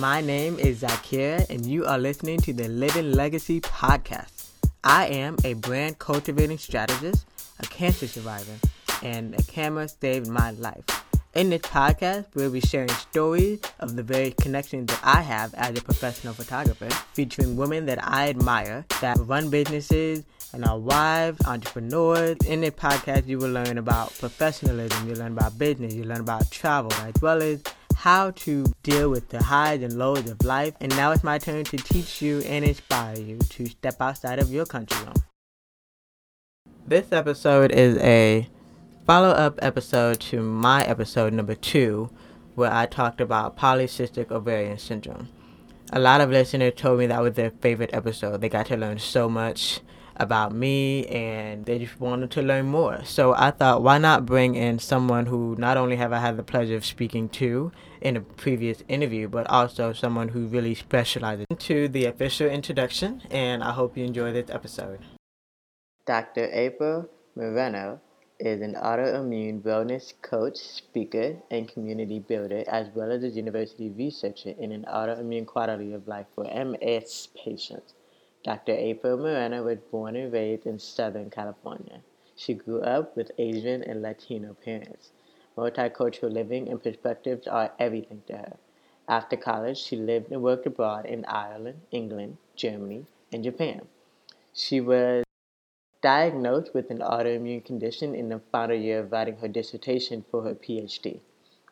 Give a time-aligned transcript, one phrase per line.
[0.00, 4.48] My name is Zaakirah, and you are listening to the Living Legacy Podcast.
[4.82, 7.26] I am a brand cultivating strategist,
[7.58, 8.54] a cancer survivor,
[9.02, 10.84] and a camera saved my life.
[11.34, 15.78] In this podcast, we'll be sharing stories of the various connections that I have as
[15.78, 20.24] a professional photographer, featuring women that I admire that run businesses
[20.54, 22.38] and are wives, entrepreneurs.
[22.46, 26.50] In this podcast, you will learn about professionalism, you'll learn about business, you'll learn about
[26.50, 27.62] travel, as well as
[28.00, 30.74] how to deal with the highs and lows of life.
[30.80, 34.50] And now it's my turn to teach you and inspire you to step outside of
[34.50, 35.22] your country zone.
[36.86, 38.48] This episode is a
[39.06, 42.10] follow up episode to my episode number two,
[42.54, 45.28] where I talked about polycystic ovarian syndrome.
[45.92, 48.40] A lot of listeners told me that was their favorite episode.
[48.40, 49.80] They got to learn so much
[50.20, 53.04] about me and they just wanted to learn more.
[53.04, 56.42] So I thought, why not bring in someone who not only have I had the
[56.42, 61.88] pleasure of speaking to in a previous interview, but also someone who really specializes into
[61.88, 63.22] the official introduction.
[63.30, 65.00] And I hope you enjoy this episode.
[66.06, 66.48] Dr.
[66.52, 68.00] April Moreno
[68.40, 74.54] is an autoimmune wellness coach, speaker, and community builder, as well as a university researcher
[74.58, 77.94] in an autoimmune quality of life for MS patients.
[78.42, 78.72] Dr.
[78.72, 82.00] April Moreno was born and raised in Southern California.
[82.34, 85.12] She grew up with Asian and Latino parents.
[85.58, 88.56] Multicultural living and perspectives are everything to her.
[89.06, 93.86] After college, she lived and worked abroad in Ireland, England, Germany, and Japan.
[94.54, 95.22] She was
[96.00, 100.54] diagnosed with an autoimmune condition in the final year of writing her dissertation for her
[100.54, 101.20] PhD.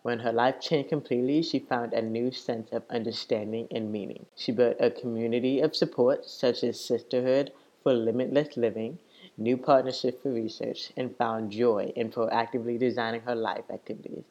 [0.02, 4.26] When her life changed completely, she found a new sense of understanding and meaning.
[4.36, 8.98] She built a community of support, such as Sisterhood for Limitless Living,
[9.36, 14.24] new Partnership for research, and found joy in proactively designing her life activities.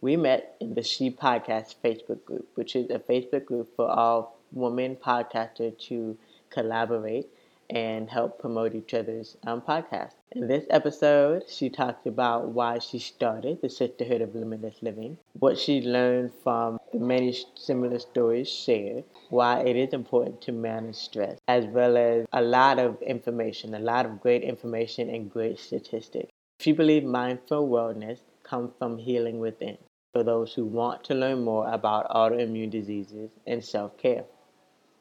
[0.00, 4.38] We met in the She Podcast Facebook group, which is a Facebook group for all
[4.52, 6.16] women podcasters to
[6.50, 7.28] collaborate
[7.68, 10.14] and help promote each other's um, podcast.
[10.32, 15.58] In this episode, she talked about why she started the Sisterhood of Limitless Living, what
[15.58, 21.40] she learned from the many similar stories shared, why it is important to manage stress,
[21.48, 26.30] as well as a lot of information, a lot of great information and great statistics.
[26.60, 29.78] She believes mindful wellness comes from healing within
[30.12, 34.26] for those who want to learn more about autoimmune diseases and self care.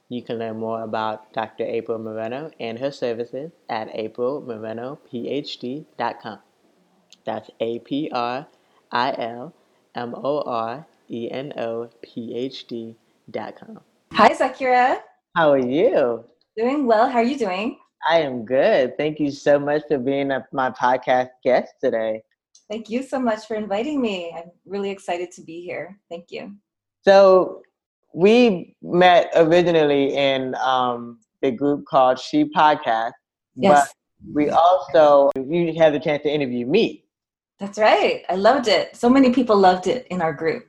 [0.09, 1.63] You can learn more about Dr.
[1.63, 6.39] April Moreno and her services at aprilmorenophd.com.
[7.25, 8.47] That's A P R
[8.91, 9.53] I L
[9.93, 13.81] M O R E N O P H D.com.
[14.13, 15.01] Hi, Zaakirah.
[15.35, 16.25] How are you?
[16.57, 17.07] Doing well.
[17.07, 17.77] How are you doing?
[18.09, 18.97] I am good.
[18.97, 22.23] Thank you so much for being a, my podcast guest today.
[22.67, 24.33] Thank you so much for inviting me.
[24.35, 25.99] I'm really excited to be here.
[26.09, 26.55] Thank you.
[27.03, 27.61] So,
[28.13, 33.11] we met originally in um, the group called She Podcast.
[33.55, 33.87] Yes.
[33.87, 37.05] But we also you had the chance to interview me.
[37.59, 38.23] That's right.
[38.29, 38.95] I loved it.
[38.95, 40.65] So many people loved it in our group.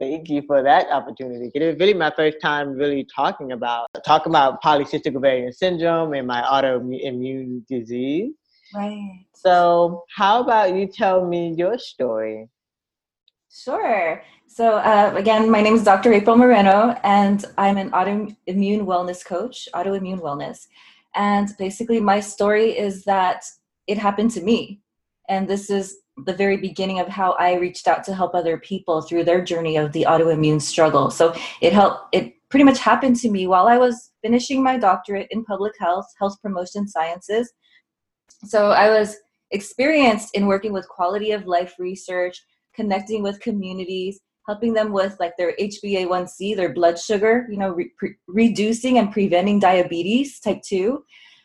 [0.00, 1.50] Thank you for that opportunity.
[1.54, 6.26] It was really my first time really talking about talking about polycystic ovarian syndrome and
[6.26, 8.32] my autoimmune disease.
[8.74, 9.24] Right.
[9.34, 12.48] So, how about you tell me your story?
[13.50, 14.22] Sure.
[14.50, 16.10] So, uh, again, my name is Dr.
[16.10, 20.66] April Moreno, and I'm an autoimmune wellness coach, autoimmune wellness.
[21.14, 23.44] And basically, my story is that
[23.86, 24.80] it happened to me.
[25.28, 29.02] And this is the very beginning of how I reached out to help other people
[29.02, 31.10] through their journey of the autoimmune struggle.
[31.10, 35.28] So, it helped, it pretty much happened to me while I was finishing my doctorate
[35.30, 37.52] in public health, health promotion sciences.
[38.46, 39.18] So, I was
[39.50, 42.42] experienced in working with quality of life research,
[42.74, 47.92] connecting with communities helping them with like their HbA1c, their blood sugar, you know, re-
[47.98, 51.04] pre- reducing and preventing diabetes type 2,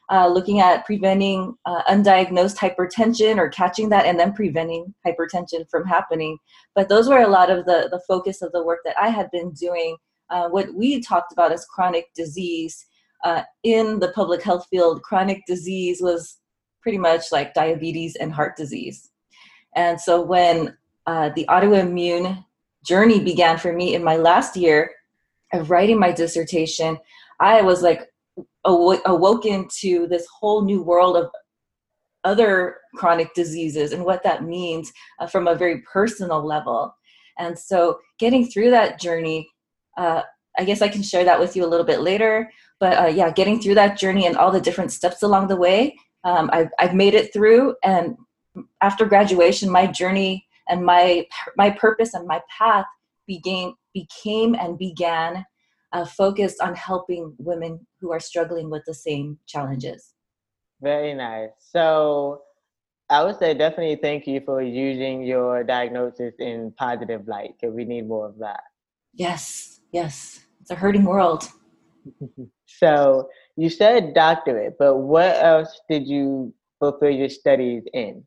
[0.10, 5.86] uh, looking at preventing uh, undiagnosed hypertension or catching that and then preventing hypertension from
[5.86, 6.38] happening.
[6.76, 9.30] But those were a lot of the, the focus of the work that I had
[9.32, 9.98] been doing.
[10.30, 12.86] Uh, what we talked about as chronic disease
[13.26, 16.38] uh, in the public health field, chronic disease was
[16.82, 19.10] pretty much like diabetes and heart disease.
[19.76, 22.46] And so when uh, the autoimmune
[22.84, 24.92] journey began for me in my last year
[25.54, 26.98] of writing my dissertation.
[27.40, 28.12] I was like
[28.66, 31.30] aw- awoken to this whole new world of
[32.24, 36.96] other chronic diseases and what that means uh, from a very personal level.
[37.38, 39.50] And so, getting through that journey,
[39.98, 40.22] uh,
[40.58, 42.52] I guess I can share that with you a little bit later.
[42.80, 45.98] But uh, yeah, getting through that journey and all the different steps along the way,
[46.24, 47.76] um, I've, I've made it through.
[47.84, 48.16] And
[48.82, 51.26] after graduation, my journey and my
[51.56, 52.86] my purpose and my path
[53.28, 55.46] began, became and began
[55.94, 60.16] uh, focused on helping women who are struggling with the same challenges.
[60.82, 61.52] Very nice.
[61.60, 62.42] So
[63.10, 67.86] I would say definitely thank you for using your diagnosis in positive light because we
[67.86, 68.64] need more of that.
[69.14, 70.42] Yes, yes.
[70.60, 71.48] It's a hurting world.
[72.66, 78.26] so you said doctorate, but what else did you fulfill your studies in?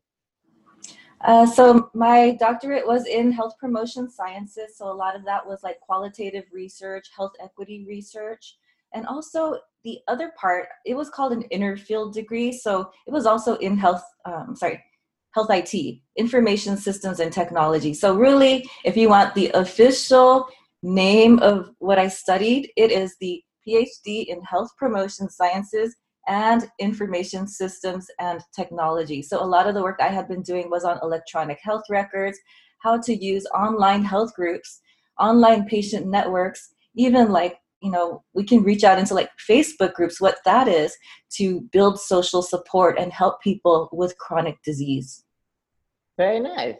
[1.21, 4.77] Uh, so my doctorate was in health promotion sciences.
[4.77, 8.57] So a lot of that was like qualitative research, health equity research,
[8.93, 10.67] and also the other part.
[10.85, 12.51] It was called an interfield degree.
[12.51, 14.03] So it was also in health.
[14.25, 14.83] Um, sorry,
[15.33, 17.93] health IT, information systems and technology.
[17.93, 20.47] So really, if you want the official
[20.83, 25.95] name of what I studied, it is the PhD in health promotion sciences
[26.27, 29.21] and information systems and technology.
[29.21, 32.37] So a lot of the work I had been doing was on electronic health records,
[32.79, 34.81] how to use online health groups,
[35.19, 40.19] online patient networks, even like you know we can reach out into like facebook groups
[40.19, 40.97] what that is
[41.29, 45.23] to build social support and help people with chronic disease.
[46.17, 46.75] Very nice.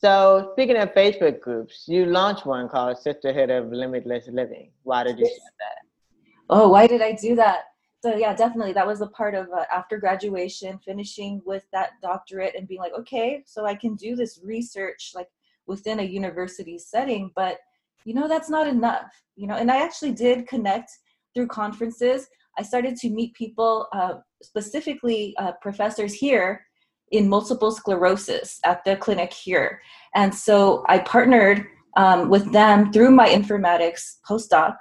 [0.00, 4.72] So speaking of facebook groups you launched one called sisterhood of limitless living.
[4.82, 6.14] Why did you start that?
[6.50, 7.64] Oh why did i do that
[8.08, 12.54] so yeah definitely that was a part of uh, after graduation finishing with that doctorate
[12.56, 15.28] and being like okay so i can do this research like
[15.66, 17.58] within a university setting but
[18.04, 20.90] you know that's not enough you know and i actually did connect
[21.34, 22.26] through conferences.
[22.58, 26.64] I started to meet people uh, specifically uh, professors here
[27.12, 29.80] in multiple sclerosis at the clinic here.
[30.14, 31.66] And so i partnered
[31.96, 34.76] um, with them through my informatics postdoc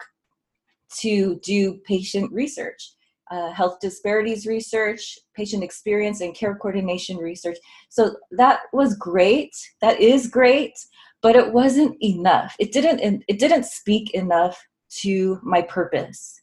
[0.99, 2.93] to do patient research
[3.31, 7.57] uh, health disparities research, patient experience, and care coordination research.
[7.89, 9.55] So that was great.
[9.81, 10.73] That is great,
[11.21, 12.55] but it wasn't enough.
[12.59, 13.23] It didn't.
[13.27, 14.61] It didn't speak enough
[15.01, 16.39] to my purpose.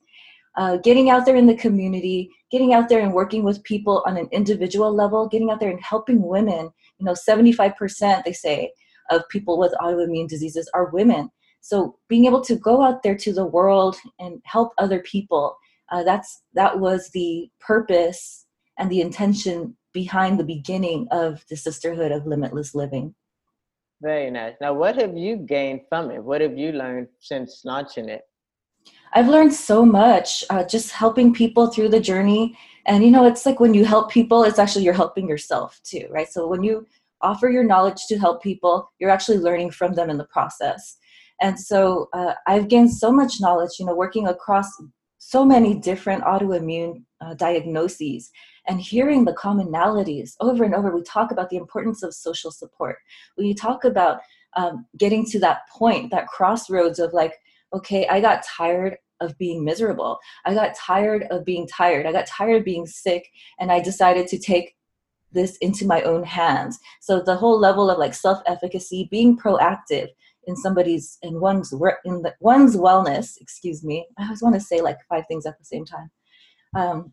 [0.56, 4.16] Uh, getting out there in the community, getting out there and working with people on
[4.16, 6.70] an individual level, getting out there and helping women.
[6.98, 8.70] You know, 75% they say
[9.10, 11.31] of people with autoimmune diseases are women.
[11.60, 15.56] So being able to go out there to the world and help other people
[15.94, 18.46] uh, that's that was the purpose
[18.79, 23.14] and the intention behind the beginning of the sisterhood of limitless living.
[24.02, 24.55] Very nice.
[24.61, 26.23] Now what have you gained from it?
[26.23, 28.23] What have you learned since launching it?
[29.12, 32.58] I've learned so much uh, just helping people through the journey.
[32.87, 36.08] And you know it's like when you help people it's actually you're helping yourself too
[36.11, 36.29] right?
[36.29, 36.87] So when you
[37.20, 40.96] offer your knowledge to help people you're actually learning from them in the process.
[41.41, 44.69] And so uh, i've gained so much knowledge you know working across
[45.26, 48.31] so many different autoimmune uh, diagnoses
[48.69, 52.97] and hearing the commonalities over and over we talk about the importance of social support.
[53.38, 54.21] We talk about
[54.55, 57.35] um, getting to that point that crossroads of like
[57.73, 60.19] okay i got tired of being miserable.
[60.44, 62.05] I got tired of being tired.
[62.05, 63.27] I got tired of being sick
[63.59, 64.77] and i decided to take
[65.32, 66.79] this into my own hands.
[67.00, 70.09] So the whole level of like self-efficacy being proactive
[70.46, 71.73] in somebody's in one's
[72.05, 74.06] in the, one's wellness excuse me.
[74.19, 76.11] I always want to say like five things at the same time.
[76.76, 77.12] Um,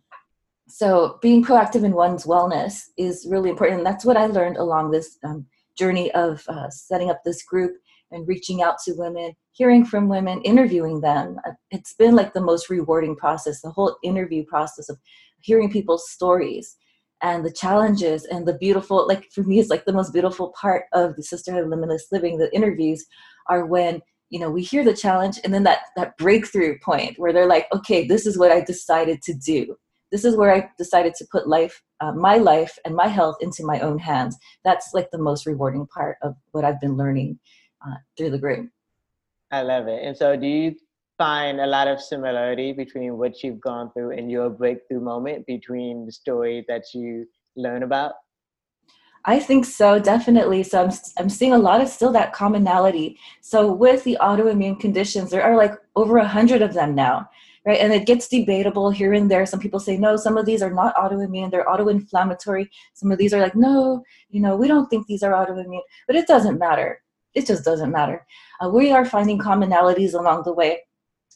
[0.67, 4.89] so being proactive in one's wellness is really important and that's what i learned along
[4.89, 5.45] this um,
[5.77, 7.73] journey of uh, setting up this group
[8.11, 11.37] and reaching out to women hearing from women interviewing them.
[11.45, 14.97] Uh, it's been like the most rewarding process the whole interview process of
[15.39, 16.77] hearing people's stories
[17.21, 20.85] and the challenges and the beautiful like for me it's like the most beautiful part
[20.93, 23.05] of the sisterhood of limitless living the interviews
[23.47, 27.33] are when you know we hear the challenge and then that that breakthrough point where
[27.33, 29.75] they're like okay this is what i decided to do.
[30.11, 33.63] This is where i decided to put life uh, my life and my health into
[33.65, 34.35] my own hands.
[34.65, 37.39] That's like the most rewarding part of what i've been learning
[37.85, 38.69] uh, through the group.
[39.51, 40.03] I love it.
[40.03, 40.75] And so do you
[41.21, 46.03] find a lot of similarity between what you've gone through and your breakthrough moment between
[46.07, 48.13] the story that you learn about?
[49.25, 50.63] I think so, definitely.
[50.63, 53.19] So I'm, I'm seeing a lot of still that commonality.
[53.41, 57.29] So with the autoimmune conditions, there are like over a hundred of them now,
[57.67, 57.79] right?
[57.79, 59.45] And it gets debatable here and there.
[59.45, 62.67] Some people say, no, some of these are not autoimmune, they're auto-inflammatory.
[62.95, 66.15] Some of these are like, no, you know, we don't think these are autoimmune, but
[66.15, 67.03] it doesn't matter.
[67.35, 68.25] It just doesn't matter.
[68.59, 70.79] Uh, we are finding commonalities along the way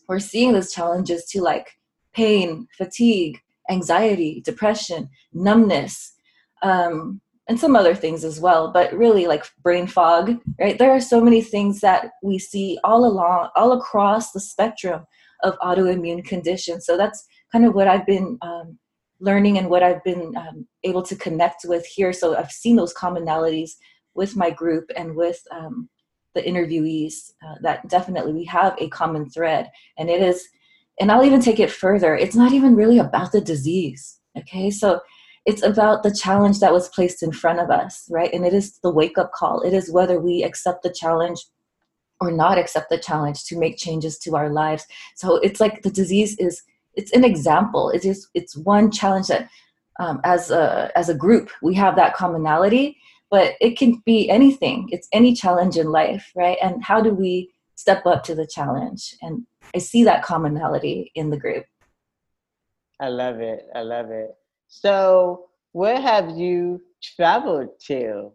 [0.07, 1.69] we're seeing those challenges to like
[2.13, 6.13] pain, fatigue, anxiety, depression, numbness,
[6.61, 8.71] um, and some other things as well.
[8.71, 10.77] But really, like brain fog, right?
[10.77, 15.05] There are so many things that we see all along, all across the spectrum
[15.43, 16.85] of autoimmune conditions.
[16.85, 18.77] So that's kind of what I've been um,
[19.19, 22.13] learning and what I've been um, able to connect with here.
[22.13, 23.71] So I've seen those commonalities
[24.13, 25.89] with my group and with um,
[26.35, 29.71] the interviewees uh, that definitely we have a common thread.
[29.97, 30.47] And it is
[30.99, 34.69] and i'll even take it further it's not even really about the disease okay?
[34.69, 34.99] So
[35.45, 38.33] it's about the challenge that was placed in front of us right?
[38.33, 39.61] And it is the wake up call.
[39.61, 41.39] It is whether we accept the challenge
[42.19, 44.85] or not accept the challenge to make changes to our lives.
[45.15, 46.61] So it's like the disease is
[46.95, 47.89] it's an example.
[47.89, 49.49] It is it's one challenge that
[49.99, 52.97] um, as a as a group we have that commonality
[53.29, 54.87] but it can be anything.
[54.91, 56.57] It's any challenge in life right?
[56.61, 59.15] And how do we step up to the challenge?
[59.21, 61.65] And i see that commonality in the group.
[62.99, 63.67] I love it.
[63.75, 64.31] I love it.
[64.67, 68.31] So where have you traveled to?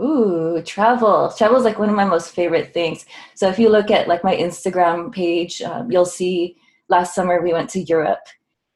[0.00, 1.32] Ooh, travel.
[1.36, 3.04] Travel is like one of my most favorite things.
[3.34, 6.56] So if you look at like my Instagram page, um, you'll see
[6.88, 8.26] last summer we went to Europe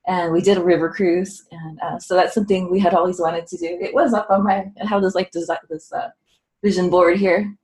[0.06, 3.46] and we did a river cruise and uh, so that's something we had always wanted
[3.46, 3.78] to do.
[3.80, 6.10] It was up on my i have this like design this uh,
[6.62, 7.54] vision board here.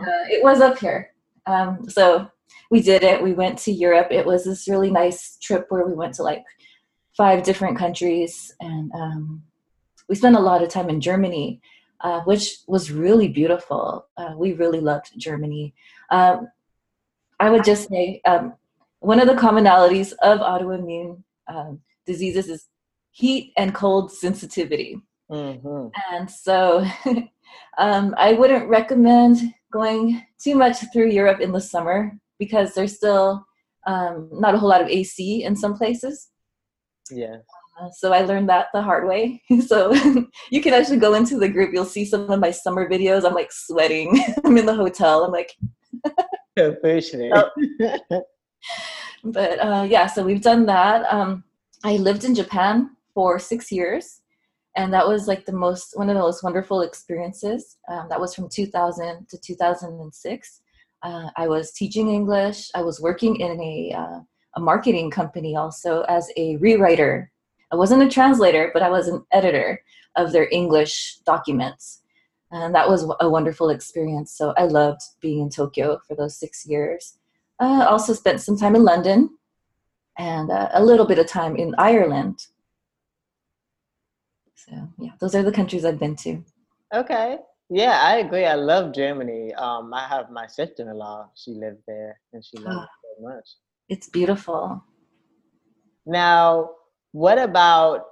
[0.00, 1.12] Uh, it was up here.
[1.46, 2.28] Um, so
[2.70, 3.22] we did it.
[3.22, 4.08] We went to europe.
[4.10, 6.44] It was this really nice trip where we went to like
[7.16, 9.42] five different countries and um,
[10.08, 11.60] we spent a lot of time in germany
[12.02, 14.06] uh, which was really beautiful.
[14.16, 15.74] Uh, we really loved germany.
[16.10, 16.48] Um,
[17.40, 18.54] i would just say um,
[19.00, 22.68] one of the commonalities of autoimmune um, diseases is
[23.10, 25.00] heat and cold sensitivity.
[25.30, 25.88] Mm-hmm.
[26.12, 26.84] And so
[27.78, 33.44] um, I wouldn't recommend going too much through Europe in the summer because there's still
[33.86, 36.28] um, not a whole lot of AC in some places.
[37.10, 37.36] Yeah.
[37.80, 39.42] Uh, so I learned that the hard way.
[39.66, 39.92] so
[40.50, 41.70] you can actually go into the group.
[41.72, 43.24] You'll see some of my summer videos.
[43.24, 44.22] I'm like sweating.
[44.44, 45.24] I'm in the hotel.
[45.24, 45.52] I'm like.
[47.34, 48.22] oh.
[49.24, 51.04] But uh, yeah, so we've done that.
[51.12, 51.44] Um,
[51.84, 54.20] I lived in Japan for six years,
[54.76, 57.76] and that was like the most one of the most wonderful experiences.
[57.88, 60.60] Um, that was from 2000 to 2006.
[61.02, 62.70] Uh, I was teaching English.
[62.74, 64.20] I was working in a uh,
[64.54, 67.28] a marketing company also as a rewriter.
[67.72, 69.80] I wasn't a translator, but I was an editor
[70.16, 72.02] of their English documents.
[72.50, 74.36] And that was a wonderful experience.
[74.36, 77.18] So I loved being in Tokyo for those six years.
[77.62, 79.30] Uh, also spent some time in London
[80.18, 82.48] and uh, a little bit of time in Ireland.
[84.56, 86.42] So yeah, those are the countries I've been to.
[86.92, 87.38] Okay.
[87.70, 88.46] Yeah, I agree.
[88.46, 89.54] I love Germany.
[89.54, 91.30] Um, I have my sister-in-law.
[91.36, 93.48] She lived there, and she loved it so much.
[93.88, 94.82] It's beautiful.
[96.04, 96.70] Now,
[97.12, 98.06] what about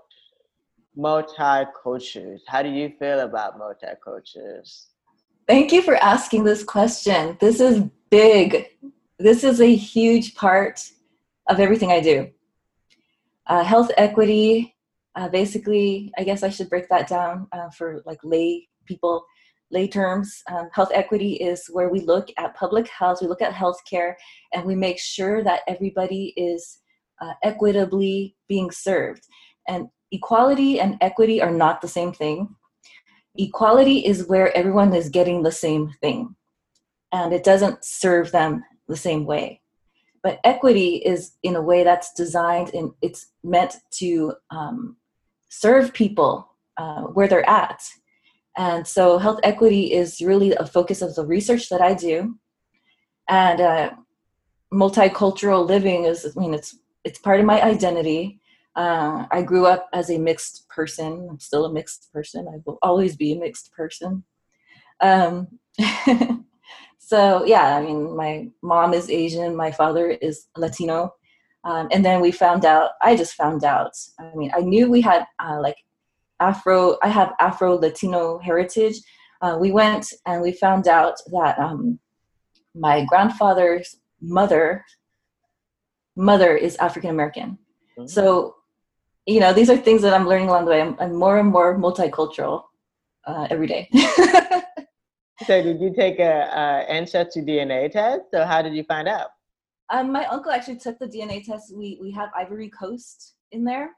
[0.96, 2.38] multicultures?
[2.46, 4.86] How do you feel about multicultures?
[5.48, 7.36] Thank you for asking this question.
[7.40, 8.68] This is big
[9.20, 10.82] this is a huge part
[11.48, 12.30] of everything I do.
[13.46, 14.74] Uh, health equity,
[15.14, 19.24] uh, basically, I guess I should break that down uh, for like lay people,
[19.70, 20.42] lay terms.
[20.50, 24.14] Um, health equity is where we look at public health, we look at healthcare,
[24.54, 26.78] and we make sure that everybody is
[27.20, 29.26] uh, equitably being served.
[29.68, 32.48] And equality and equity are not the same thing.
[33.36, 36.34] Equality is where everyone is getting the same thing,
[37.12, 39.60] and it doesn't serve them the same way.
[40.22, 44.96] But equity is in a way that's designed and it's meant to um,
[45.48, 47.82] serve people uh, where they're at.
[48.58, 52.38] And so health equity is really a focus of the research that I do.
[53.28, 53.90] And uh,
[54.72, 58.40] multicultural living is, I mean, it's, it's part of my identity.
[58.76, 61.28] Uh, I grew up as a mixed person.
[61.30, 62.46] I'm still a mixed person.
[62.46, 64.24] I will always be a mixed person.
[65.00, 65.58] Um,
[67.10, 71.12] so yeah, I mean, my mom is Asian, my father is Latino,
[71.64, 72.92] um, and then we found out.
[73.02, 73.90] I just found out.
[74.20, 75.74] I mean, I knew we had uh, like
[76.38, 76.98] Afro.
[77.02, 78.94] I have Afro Latino heritage.
[79.42, 81.98] Uh, we went and we found out that um,
[82.76, 84.84] my grandfather's mother
[86.14, 87.58] mother is African American.
[87.98, 88.06] Mm-hmm.
[88.06, 88.54] So,
[89.26, 90.80] you know, these are things that I'm learning along the way.
[90.80, 92.62] I'm, I'm more and more multicultural
[93.26, 93.90] uh, every day.
[95.46, 99.28] So did you take a, a ancestry DNA test, So how did you find out?
[99.90, 101.74] Um, my uncle actually took the DNA test.
[101.74, 103.90] We we have Ivory Coast in there,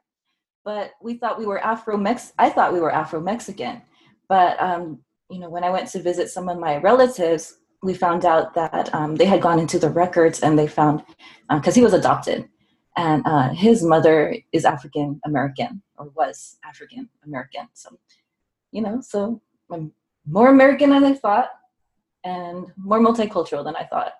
[0.65, 2.33] but we thought we were Afro Mex.
[2.39, 3.83] I thought we were Afro Mexican,
[4.29, 8.25] but um, you know, when I went to visit some of my relatives, we found
[8.25, 11.03] out that um, they had gone into the records and they found
[11.51, 12.49] because uh, he was adopted,
[12.97, 17.69] and uh, his mother is African American or was African American.
[17.75, 17.99] So,
[18.71, 19.93] you know, so I'm
[20.27, 21.49] more American than I thought
[22.25, 24.13] and more multicultural than I thought.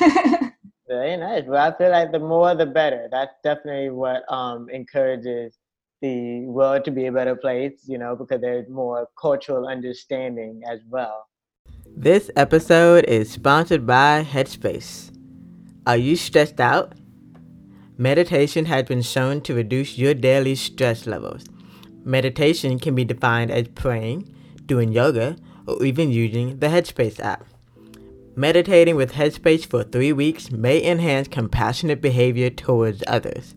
[0.88, 1.44] Very nice.
[1.46, 3.08] Well, I feel like the more the better.
[3.10, 5.58] That's definitely what um, encourages
[6.00, 10.80] the world to be a better place, you know, because there's more cultural understanding as
[10.88, 11.26] well.
[11.86, 15.10] This episode is sponsored by Headspace.
[15.86, 16.92] Are you stressed out?
[17.96, 21.44] Meditation has been shown to reduce your daily stress levels.
[22.04, 24.32] Meditation can be defined as praying,
[24.66, 27.44] doing yoga, or even using the Headspace app.
[28.34, 33.54] Meditating with Headspace for three weeks may enhance compassionate behavior towards others.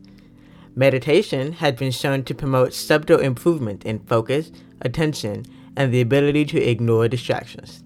[0.75, 4.51] Meditation has been shown to promote subtle improvement in focus,
[4.82, 7.84] attention, and the ability to ignore distractions.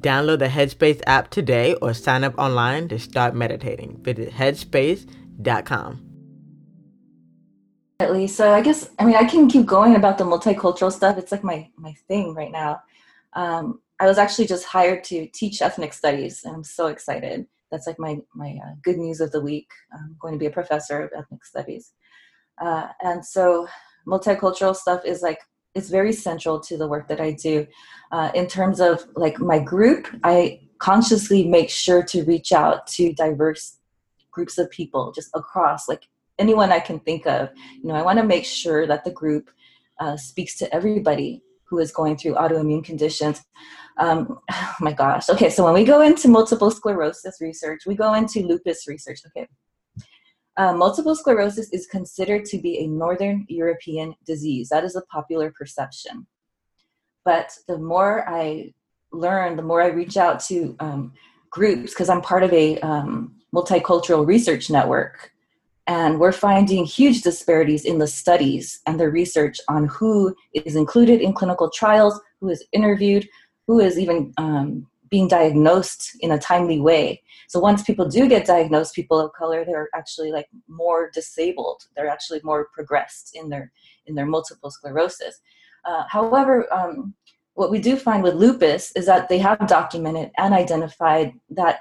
[0.00, 3.98] Download the Headspace app today or sign up online to start meditating.
[4.02, 6.11] Visit headspace.com.
[8.00, 11.18] So I guess I mean I can keep going about the multicultural stuff.
[11.18, 12.82] It's like my my thing right now.
[13.34, 17.46] Um, I was actually just hired to teach ethnic studies, and I'm so excited.
[17.70, 19.68] That's like my my uh, good news of the week.
[19.92, 21.92] I'm going to be a professor of ethnic studies,
[22.60, 23.68] uh, and so
[24.06, 25.38] multicultural stuff is like
[25.74, 27.66] it's very central to the work that I do.
[28.10, 33.12] Uh, in terms of like my group, I consciously make sure to reach out to
[33.12, 33.78] diverse
[34.32, 36.08] groups of people just across like
[36.38, 37.50] anyone I can think of.
[37.82, 39.50] You know, I want to make sure that the group
[40.00, 43.42] uh, speaks to everybody who is going through autoimmune conditions.
[43.98, 45.28] Um, oh my gosh.
[45.28, 49.20] Okay, so when we go into multiple sclerosis research, we go into lupus research.
[49.28, 49.48] Okay,
[50.56, 54.68] uh, multiple sclerosis is considered to be a Northern European disease.
[54.68, 56.26] That is a popular perception.
[57.24, 58.74] But the more I
[59.12, 61.12] learn, the more I reach out to um,
[61.50, 65.30] groups, because I'm part of a um, multicultural research network,
[65.86, 71.20] and we're finding huge disparities in the studies and the research on who is included
[71.20, 73.28] in clinical trials, who is interviewed,
[73.66, 77.22] who is even um, being diagnosed in a timely way.
[77.48, 81.82] So once people do get diagnosed, people of color, they're actually like more disabled.
[81.96, 83.72] They're actually more progressed in their
[84.06, 85.40] in their multiple sclerosis.
[85.84, 87.14] Uh, however, um,
[87.54, 91.80] what we do find with lupus is that they have documented and identified that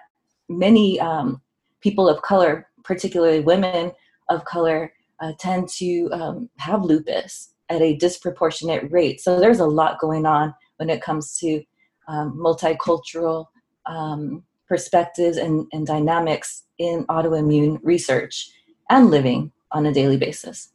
[0.50, 1.42] many um,
[1.82, 3.92] people of color, particularly women
[4.30, 9.22] of color, uh, tend to um, have lupus at a disproportionate rate.
[9.22, 11.64] So there's a lot going on when it comes to
[12.08, 13.48] um, multicultural
[13.86, 18.52] um, perspectives and, and dynamics in autoimmune research
[18.90, 20.70] and living on a daily basis.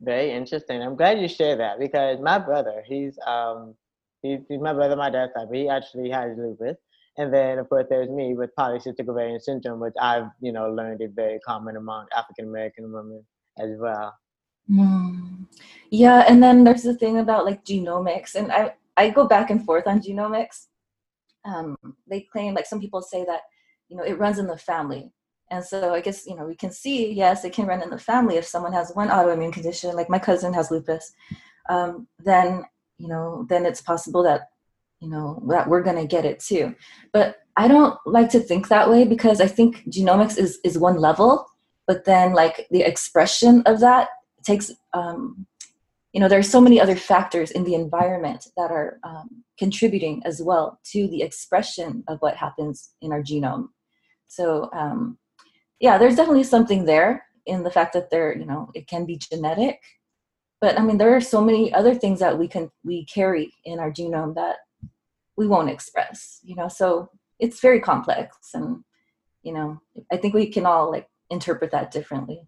[0.00, 0.80] Very interesting.
[0.82, 3.74] I'm glad you shared that because my brother, he's um,
[4.22, 5.48] he's, he's my brother, my dad's type.
[5.52, 6.76] He actually has lupus,
[7.18, 11.02] and then of course there's me with polycystic ovarian syndrome, which I've you know learned
[11.02, 13.24] is very common among African American women
[13.58, 14.16] as well.
[14.70, 15.46] Mm.
[15.90, 19.64] Yeah, and then there's the thing about like genomics, and I I go back and
[19.64, 20.66] forth on genomics.
[21.44, 21.76] Um,
[22.10, 23.42] they claim, like some people say that,
[23.88, 25.12] you know, it runs in the family.
[25.50, 27.98] And so I guess, you know, we can see, yes, it can run in the
[27.98, 31.12] family if someone has one autoimmune condition, like my cousin has lupus,
[31.70, 32.64] um, then,
[32.98, 34.50] you know, then it's possible that,
[35.00, 36.74] you know, that we're going to get it too.
[37.12, 40.96] But I don't like to think that way because I think genomics is, is one
[40.96, 41.46] level,
[41.86, 44.08] but then like the expression of that
[44.44, 45.46] takes um,
[46.12, 50.22] you know there are so many other factors in the environment that are um, contributing
[50.24, 53.68] as well to the expression of what happens in our genome
[54.26, 55.18] so um,
[55.80, 59.16] yeah there's definitely something there in the fact that there you know it can be
[59.16, 59.80] genetic
[60.60, 63.78] but i mean there are so many other things that we can we carry in
[63.78, 64.56] our genome that
[65.38, 68.84] we won't express you know so it's very complex and
[69.42, 69.80] you know
[70.12, 72.42] i think we can all like interpret that differently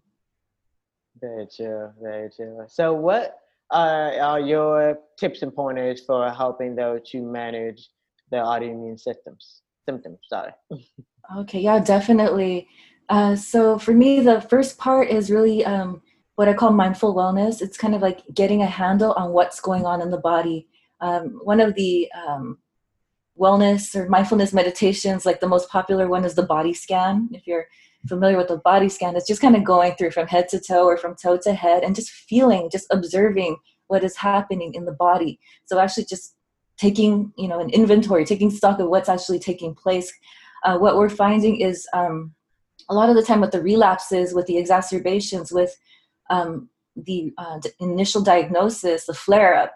[1.19, 7.01] very true very true so what uh, are your tips and pointers for helping those
[7.09, 7.89] to manage
[8.29, 9.61] their autoimmune symptoms?
[9.87, 10.51] Symptoms, sorry.
[11.37, 12.67] okay, yeah, definitely.
[13.09, 16.01] Uh, so for me, the first part is really um,
[16.35, 17.61] what I call mindful wellness.
[17.61, 20.67] It's kind of like getting a handle on what's going on in the body.
[20.99, 22.57] Um, one of the um,
[23.41, 27.27] wellness or mindfulness meditations, like the most popular one, is the body scan.
[27.31, 27.67] If you're
[28.07, 30.85] familiar with the body scan, it's just kind of going through from head to toe
[30.85, 34.93] or from toe to head and just feeling, just observing what is happening in the
[34.93, 35.39] body.
[35.65, 36.35] So actually just
[36.77, 40.11] taking, you know, an inventory, taking stock of what's actually taking place.
[40.63, 42.33] Uh, what we're finding is um,
[42.89, 45.75] a lot of the time with the relapses, with the exacerbations, with
[46.29, 49.73] um, the uh, initial diagnosis, the flare up,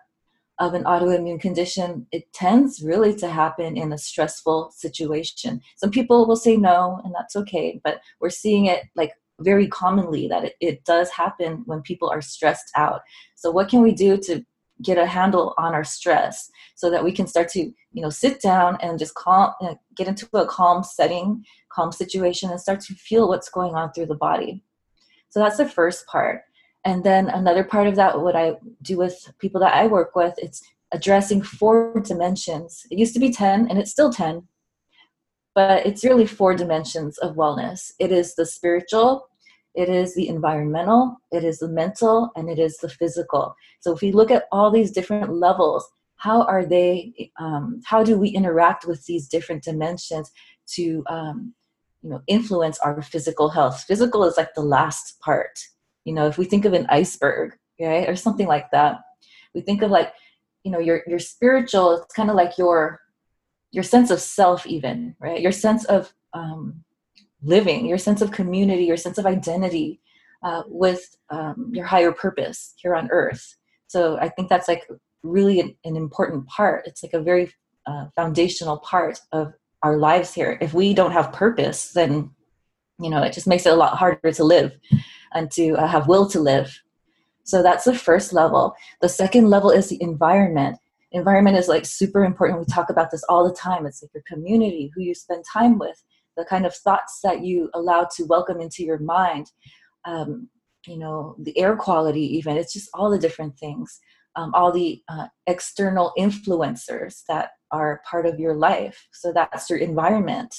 [0.60, 5.62] of an autoimmune condition, it tends really to happen in a stressful situation.
[5.76, 10.28] Some people will say no, and that's okay, but we're seeing it like very commonly
[10.30, 13.02] that it, it does happen when people are stressed out.
[13.36, 14.46] So, what can we do to
[14.82, 18.42] get a handle on our stress so that we can start to you know sit
[18.42, 22.94] down and just calm know, get into a calm setting calm situation and start to
[22.96, 24.64] feel what's going on through the body
[25.30, 26.42] so that's the first part
[26.86, 30.34] and then another part of that what i do with people that i work with
[30.38, 32.86] it's addressing four dimensions.
[32.90, 34.48] It used to be 10 and it's still 10,
[35.54, 37.92] but it's really four dimensions of wellness.
[38.00, 39.28] It is the spiritual,
[39.74, 43.56] it is the environmental, it is the mental, and it is the physical.
[43.82, 48.18] So if we look at all these different levels, how are they, um, how do
[48.18, 50.32] we interact with these different dimensions
[50.68, 51.54] to, um,
[52.02, 53.84] you know, influence our physical health?
[53.84, 55.60] Physical is like the last part.
[56.06, 59.02] You know, if we think of an iceberg, right, or something like that,
[59.54, 60.14] we think of like,
[60.64, 61.92] you know, your your spiritual.
[61.94, 63.02] It's kind of like your
[63.72, 66.84] your sense of self, even right, your sense of um,
[67.42, 70.00] living, your sense of community, your sense of identity
[70.44, 73.56] uh, with um, your higher purpose here on earth.
[73.88, 74.88] So I think that's like
[75.24, 76.88] really an, an important part.
[76.88, 77.52] It's like a very
[77.88, 80.58] uh, foundational part of our lives here.
[80.62, 82.32] If we don't have purpose, then
[83.00, 84.78] you know it just makes it a lot harder to live
[85.34, 86.82] and to uh, have will to live.
[87.44, 88.74] So that's the first level.
[89.02, 90.80] The second level is the environment.
[91.12, 92.60] Environment is like super important.
[92.60, 93.86] We talk about this all the time.
[93.86, 96.02] It's like your community, who you spend time with,
[96.36, 99.52] the kind of thoughts that you allow to welcome into your mind
[100.06, 100.50] um,
[100.86, 104.00] you know the air quality even it's just all the different things
[104.36, 109.80] um, all the uh, external influencers that are part of your life so that's your
[109.80, 110.56] environment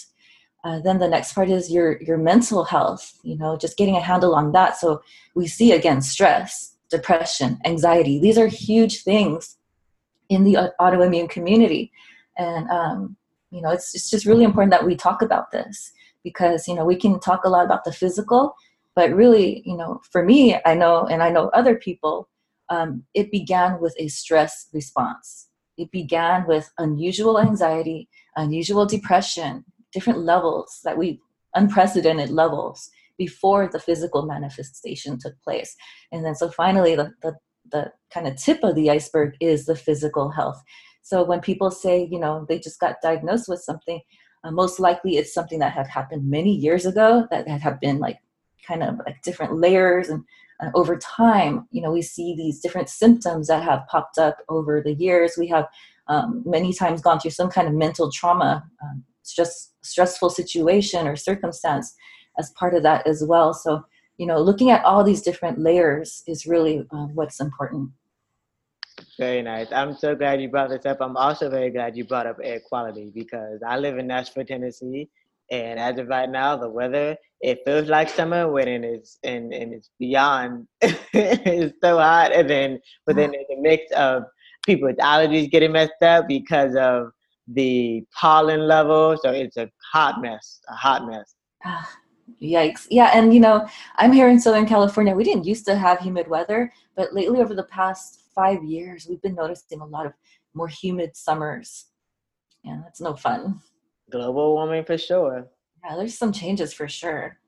[0.67, 4.01] uh, then the next part is your your mental health you know just getting a
[4.01, 4.77] handle on that.
[4.77, 5.01] So
[5.35, 8.19] we see again stress depression anxiety.
[8.21, 9.57] These are huge things
[10.29, 11.93] in the autoimmune community.
[12.37, 13.17] And um,
[13.51, 15.93] you know it's, it's just really important that we talk about this
[16.25, 18.55] because you know we can talk a lot about the physical
[18.97, 22.29] but really you know for me i know and i know other people
[22.69, 25.49] um, it began with a stress response.
[25.79, 29.65] It began with unusual anxiety unusual depression
[29.97, 31.19] different levels that we
[31.55, 35.75] unprecedented levels before the physical manifestation took place.
[36.13, 37.33] And then so finally the, the,
[37.73, 40.63] the kind of tip of the iceberg is the physical health.
[41.01, 44.03] So when people say, you know, they just got diagnosed with something,
[44.45, 48.19] uh, most likely it's something that had happened many years ago that have been like
[48.69, 50.11] kind of like different layers.
[50.11, 50.25] And
[50.61, 54.83] uh, over time, you know, we see these different symptoms that have popped up over
[54.83, 55.39] the years.
[55.39, 55.67] We have
[56.09, 61.17] um, many times gone through some kind of mental trauma, um, stress, stressful situation or
[61.17, 61.95] circumstance
[62.39, 63.53] as part of that as well.
[63.55, 63.83] So,
[64.19, 67.91] you know, looking at all these different layers is really uh, what's important.
[69.19, 69.71] Very nice.
[69.73, 70.99] I'm so glad you brought this up.
[71.01, 75.09] I'm also very glad you brought up air quality because I live in Nashville, Tennessee,
[75.51, 79.75] and as of right now, the weather it feels like summer when it's and, and
[79.75, 80.67] it's beyond.
[80.81, 84.25] it's so hot, and then but then there's a mix of
[84.65, 87.13] people with allergies getting messed up because of
[87.49, 89.17] the pollen level.
[89.23, 91.35] So it's a hot mess, a hot mess.
[91.65, 91.89] Ah,
[92.43, 92.87] yikes.
[92.91, 95.15] Yeah, and you know, I'm here in Southern California.
[95.15, 99.23] We didn't used to have humid weather, but lately over the past five years, we've
[99.23, 100.13] been noticing a lot of
[100.55, 101.87] more humid summers.
[102.65, 103.61] Yeah, that's no fun.
[104.11, 105.49] Global warming for sure.
[105.85, 107.39] Yeah, there's some changes for sure.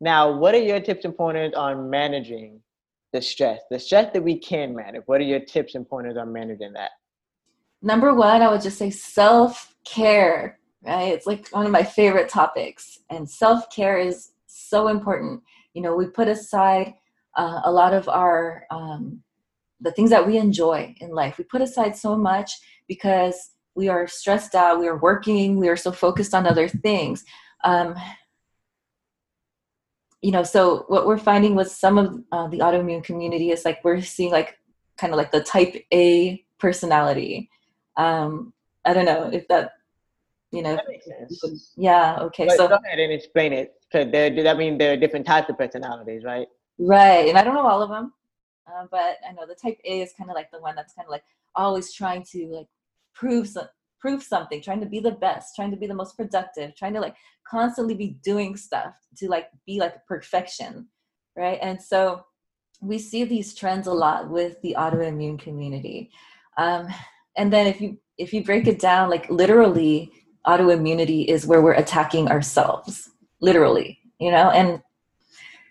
[0.00, 2.60] Now, what are your tips and pointers on managing
[3.12, 3.62] the stress?
[3.70, 5.02] The stress that we can manage.
[5.06, 6.90] What are your tips and pointers on managing that?
[7.86, 11.12] Number one, I would just say self care, right?
[11.14, 12.98] It's like one of my favorite topics.
[13.10, 15.40] And self care is so important.
[15.72, 16.94] You know, we put aside
[17.36, 19.22] uh, a lot of our um,
[19.80, 21.38] the things that we enjoy in life.
[21.38, 25.76] We put aside so much because we are stressed out, we are working, we are
[25.76, 27.24] so focused on other things.
[27.62, 27.94] Um,
[30.22, 33.84] you know, so what we're finding with some of uh, the autoimmune community is like
[33.84, 34.58] we're seeing like
[34.98, 37.48] kind of like the type A personality.
[37.96, 38.52] Um,
[38.84, 39.72] I don't know if that,
[40.52, 40.78] you know,
[41.76, 42.46] yeah, okay.
[42.46, 45.58] But so go ahead and explain it because that mean there are different types of
[45.58, 46.46] personalities, right?
[46.78, 48.12] Right, and I don't know all of them.
[48.66, 51.06] Uh, but I know the type A is kind of like the one that's kind
[51.06, 52.66] of like always trying to like
[53.14, 53.68] prove some,
[54.00, 57.00] prove something, trying to be the best, trying to be the most productive, trying to
[57.00, 57.16] like
[57.48, 60.88] constantly be doing stuff to like be like perfection,
[61.36, 61.58] right?
[61.62, 62.24] And so
[62.80, 66.10] we see these trends a lot with the autoimmune community.
[66.58, 66.88] Um,
[67.36, 70.10] and then if you if you break it down, like literally,
[70.46, 74.50] autoimmunity is where we're attacking ourselves, literally, you know.
[74.50, 74.80] And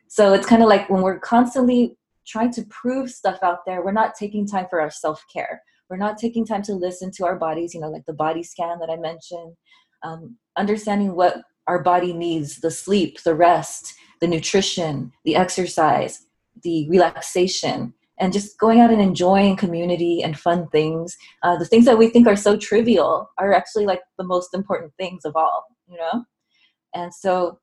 [0.08, 1.97] so it's kind of like when we're constantly
[2.28, 5.62] trying to prove stuff out there, we're not taking time for our self care.
[5.89, 8.80] We're not taking time to listen to our bodies, you know, like the body scan
[8.80, 9.56] that I mentioned,
[10.04, 16.25] um, understanding what our body needs the sleep, the rest, the nutrition, the exercise,
[16.63, 21.15] the relaxation, and just going out and enjoying community and fun things.
[21.43, 24.93] Uh, the things that we think are so trivial are actually like the most important
[24.97, 26.23] things of all, you know?
[26.93, 27.60] And so,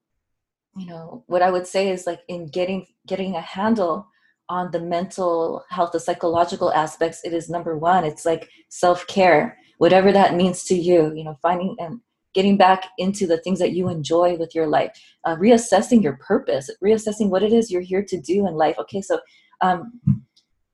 [0.76, 4.06] you know, what I would say is like in getting getting a handle
[4.48, 8.04] on the mental health, the psychological aspects, it is number one.
[8.04, 12.00] It's like self care, whatever that means to you, you know, finding and
[12.34, 14.90] getting back into the things that you enjoy with your life,
[15.24, 18.76] uh, reassessing your purpose, reassessing what it is you're here to do in life.
[18.78, 19.20] Okay, so,
[19.60, 20.00] um,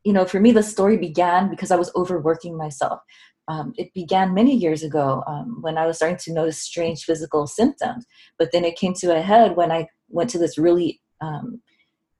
[0.04, 3.00] you know, for me, the story began because I was overworking myself.
[3.48, 7.46] Um, it began many years ago um, when I was starting to notice strange physical
[7.46, 8.04] symptoms.
[8.38, 11.60] But then it came to a head when I went to this really um,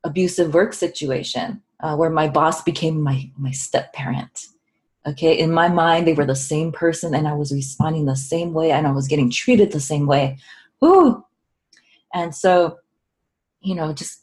[0.05, 4.47] abusive work situation uh, where my boss became my my step parent
[5.07, 8.53] okay in my mind they were the same person and i was responding the same
[8.53, 10.39] way and i was getting treated the same way
[10.85, 11.25] Ooh.
[12.15, 12.79] and so
[13.61, 14.23] you know just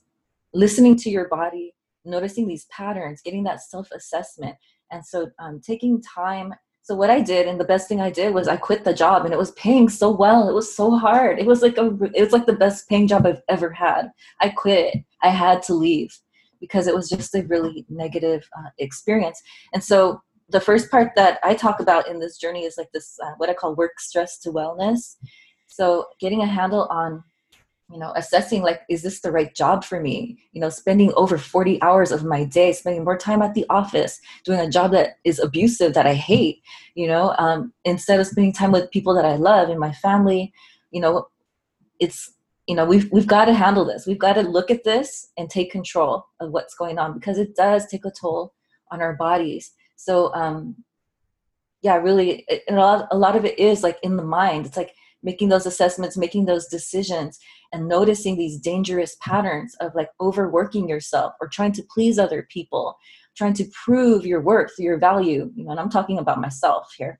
[0.53, 1.74] listening to your body
[2.05, 4.55] noticing these patterns getting that self-assessment.
[4.91, 8.31] And so um, taking time so what i did and the best thing i did
[8.31, 10.47] was i quit the job and it was paying so well.
[10.47, 11.39] It was so hard.
[11.39, 14.11] It was like a it was like the best paying job i've ever had.
[14.39, 14.97] I quit.
[15.23, 16.15] I had to leave
[16.59, 19.41] because it was just a really negative uh, experience.
[19.73, 23.17] And so the first part that I talk about in this journey is like this,
[23.23, 25.15] uh, what I call work stress to wellness.
[25.67, 27.23] So getting a handle on,
[27.91, 30.39] you know, assessing like, is this the right job for me?
[30.53, 34.19] You know, spending over 40 hours of my day, spending more time at the office,
[34.43, 36.61] doing a job that is abusive, that I hate,
[36.95, 40.51] you know, um, instead of spending time with people that I love and my family,
[40.91, 41.27] you know,
[41.99, 42.33] it's,
[42.67, 44.07] you know, we've, we've got to handle this.
[44.07, 47.55] We've got to look at this and take control of what's going on because it
[47.55, 48.53] does take a toll
[48.91, 50.75] on our bodies so um
[51.81, 54.77] yeah really it, a, lot, a lot of it is like in the mind it's
[54.77, 57.39] like making those assessments making those decisions
[57.73, 62.97] and noticing these dangerous patterns of like overworking yourself or trying to please other people
[63.35, 67.19] trying to prove your worth your value you know and i'm talking about myself here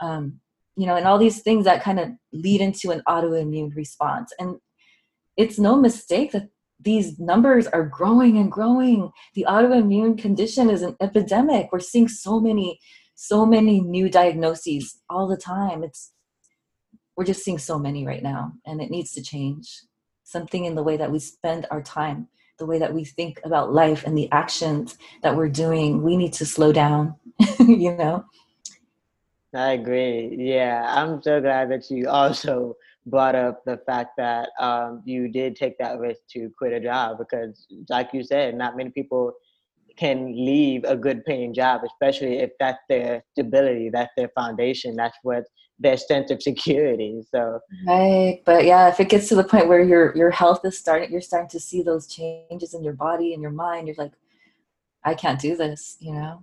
[0.00, 0.40] um,
[0.76, 4.56] you know and all these things that kind of lead into an autoimmune response and
[5.36, 6.48] it's no mistake that
[6.80, 9.10] these numbers are growing and growing.
[9.34, 11.70] The autoimmune condition is an epidemic.
[11.72, 12.78] We're seeing so many,
[13.14, 15.82] so many new diagnoses all the time.
[15.82, 16.12] It's
[17.18, 19.82] we're just seeing so many right now, and it needs to change.
[20.22, 22.28] Something in the way that we spend our time,
[22.60, 26.00] the way that we think about life and the actions that we're doing.
[26.00, 27.16] We need to slow down,
[27.58, 28.24] you know.
[29.52, 30.36] I agree.
[30.38, 35.56] Yeah, I'm so glad that you also brought up the fact that um, you did
[35.56, 39.32] take that risk to quit a job because, like you said, not many people
[39.96, 45.18] can leave a good paying job, especially if that's their stability, that's their foundation, that's
[45.24, 45.42] what
[45.78, 47.22] their sense of security.
[47.30, 50.78] So right, but yeah, if it gets to the point where your your health is
[50.78, 53.86] starting, you're starting to see those changes in your body and your mind.
[53.86, 54.12] You're like,
[55.04, 55.96] I can't do this.
[56.00, 56.42] You know,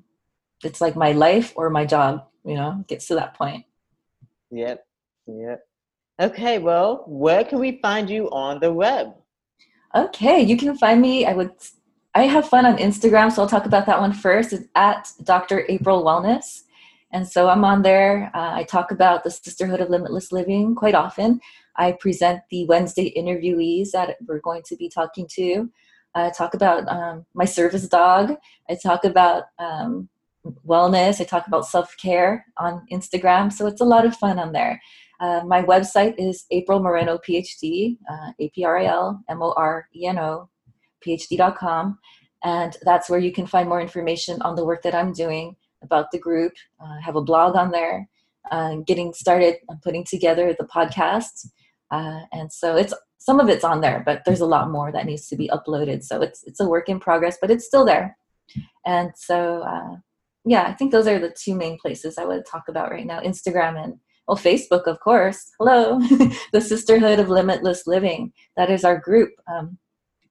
[0.64, 2.26] it's like my life or my job.
[2.44, 3.66] You know, gets to that point.
[4.52, 4.86] Yep.
[5.28, 5.68] Yep.
[6.22, 9.14] Okay, well, where can we find you on the web?
[9.94, 11.26] Okay, you can find me.
[11.26, 11.52] I would
[12.16, 14.54] I have fun on Instagram, so I'll talk about that one first.
[14.54, 15.66] It's at Dr.
[15.68, 16.64] April Wellness.
[17.16, 18.30] And so I'm on there.
[18.34, 21.40] Uh, I talk about the Sisterhood of Limitless Living quite often.
[21.78, 25.72] I present the Wednesday interviewees that we're going to be talking to.
[26.14, 28.36] I talk about um, my service dog.
[28.70, 30.10] I talk about um,
[30.68, 31.22] wellness.
[31.22, 33.50] I talk about self care on Instagram.
[33.50, 34.82] So it's a lot of fun on there.
[35.22, 39.54] Uh, my website is April Moreno PhD, uh, A P R I L M O
[39.56, 40.50] R E N O,
[41.06, 41.98] PhD.com.
[42.44, 46.12] And that's where you can find more information on the work that I'm doing about
[46.12, 46.54] the group.
[46.82, 48.08] Uh, I have a blog on there,
[48.52, 51.48] uh, getting started on putting together the podcast.
[51.92, 55.06] Uh, and so it's some of it's on there, but there's a lot more that
[55.06, 56.04] needs to be uploaded.
[56.04, 58.18] So it's it's a work in progress, but it's still there.
[58.86, 59.98] And so uh,
[60.46, 63.20] yeah, I think those are the two main places I would talk about right now:
[63.22, 63.96] Instagram and
[64.28, 65.52] well, Facebook, of course.
[65.60, 66.00] Hello,
[66.52, 68.34] the Sisterhood of Limitless Living.
[68.58, 69.78] That is our group um,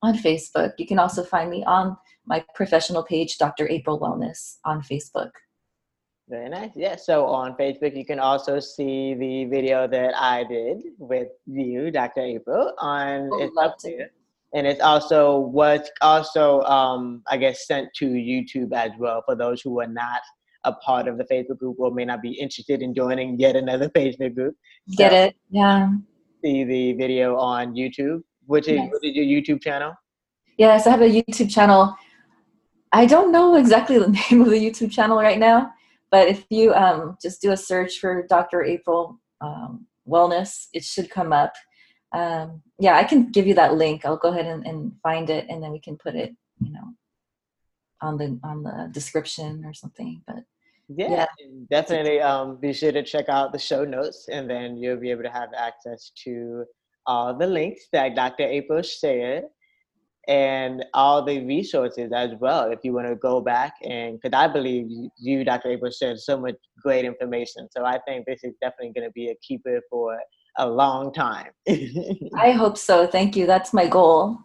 [0.02, 0.72] on Facebook.
[0.78, 3.68] You can also find me on my professional page, Dr.
[3.68, 5.30] April Wellness, on Facebook.
[6.28, 6.70] Very nice.
[6.74, 6.96] Yeah.
[6.96, 12.20] So on Facebook, you can also see the video that I did with you, Dr.
[12.20, 14.06] April, on oh, it's love to.
[14.54, 19.60] And it's also what's also, um, I guess, sent to YouTube as well for those
[19.60, 20.22] who are not
[20.64, 23.88] a part of the Facebook group or may not be interested in joining yet another
[23.96, 24.56] Facebook group.
[24.96, 25.37] Get it?
[25.50, 25.90] Yeah.
[26.42, 28.22] See the video on YouTube.
[28.46, 28.88] Which is, yes.
[28.90, 29.94] what is your YouTube channel?
[30.56, 31.96] Yes, I have a YouTube channel.
[32.92, 35.73] I don't know exactly the name of the YouTube channel right now,
[36.14, 38.62] but if you um, just do a search for Dr.
[38.62, 41.55] April um, Wellness, it should come up.
[42.12, 44.05] Um, yeah, I can give you that link.
[44.05, 46.87] I'll go ahead and, and find it, and then we can put it, you know,
[48.00, 50.22] on the on the description or something.
[50.24, 50.44] But
[50.87, 51.27] yeah, yeah.
[51.68, 55.24] definitely um, be sure to check out the show notes and then you'll be able
[55.24, 56.64] to have access to
[57.07, 58.44] all the links that Dr.
[58.44, 59.46] April shared.
[60.28, 64.48] And all the resources as well if you want to go back and because I
[64.48, 64.87] believe
[65.18, 65.70] you, Dr.
[65.70, 67.68] April, shared so much great information.
[67.70, 70.18] So I think this is definitely going to be a keeper for
[70.58, 71.50] a long time.
[72.37, 73.06] I hope so.
[73.06, 73.46] Thank you.
[73.46, 74.38] That's my goal.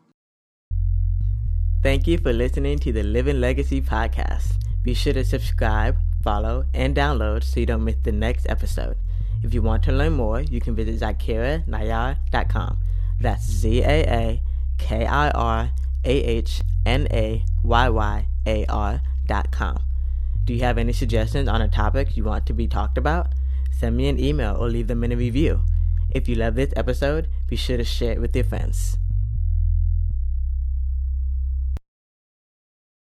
[1.82, 4.52] Thank you for listening to the Living Legacy podcast.
[4.84, 8.98] Be sure to subscribe, follow, and download so you don't miss the next episode.
[9.44, 12.80] If you want to learn more, you can visit ZaakirahNayyar.com.
[13.22, 14.42] That's Z A A
[14.80, 15.72] K I R
[16.04, 19.84] A H N A Y Y A R dot com.
[20.46, 23.28] Do you have any suggestions on a topic you want to be talked about?
[23.72, 25.62] Send me an email or leave them in a review.
[26.10, 28.98] If you love this episode, be sure to share it with your friends.